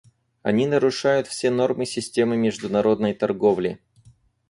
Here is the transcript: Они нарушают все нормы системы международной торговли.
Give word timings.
Они 0.41 0.65
нарушают 0.65 1.27
все 1.27 1.51
нормы 1.51 1.85
системы 1.85 2.35
международной 2.35 3.13
торговли. 3.13 3.79